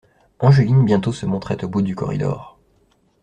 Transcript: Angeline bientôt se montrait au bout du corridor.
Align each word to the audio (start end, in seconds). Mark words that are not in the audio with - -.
Angeline 0.39 0.83
bientôt 0.83 1.11
se 1.13 1.27
montrait 1.27 1.63
au 1.63 1.69
bout 1.69 1.83
du 1.83 1.93
corridor. 1.93 2.57